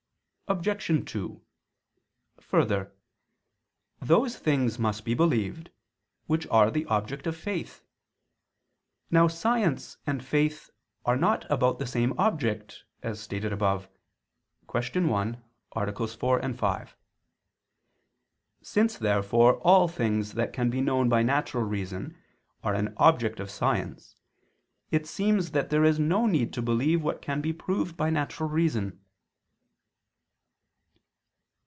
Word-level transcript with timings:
Obj. 0.51 1.09
2: 1.11 1.41
Further, 2.41 2.93
those 4.01 4.37
things 4.37 4.77
must 4.77 5.05
be 5.05 5.13
believed, 5.13 5.69
which 6.27 6.45
are 6.49 6.69
the 6.69 6.85
object 6.87 7.25
of 7.25 7.37
faith. 7.37 7.81
Now 9.09 9.29
science 9.29 9.95
and 10.05 10.21
faith 10.21 10.69
are 11.05 11.15
not 11.15 11.49
about 11.49 11.79
the 11.79 11.87
same 11.87 12.13
object, 12.19 12.83
as 13.01 13.21
stated 13.21 13.53
above 13.53 13.87
(Q. 14.69 15.07
1, 15.07 15.41
AA. 15.73 16.05
4, 16.05 16.53
5). 16.53 16.95
Since 18.61 18.97
therefore 18.97 19.55
all 19.59 19.87
things 19.87 20.33
that 20.33 20.51
can 20.51 20.69
be 20.69 20.81
known 20.81 21.07
by 21.07 21.23
natural 21.23 21.63
reason 21.63 22.17
are 22.61 22.73
an 22.75 22.93
object 22.97 23.39
of 23.39 23.49
science, 23.49 24.17
it 24.89 25.07
seems 25.07 25.51
that 25.51 25.69
there 25.69 25.85
is 25.85 25.97
no 25.97 26.25
need 26.25 26.51
to 26.51 26.61
believe 26.61 27.01
what 27.01 27.21
can 27.21 27.39
be 27.39 27.53
proved 27.53 27.95
by 27.95 28.09
natural 28.09 28.49
reason. 28.49 28.97